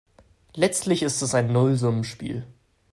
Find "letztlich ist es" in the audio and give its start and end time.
0.55-1.35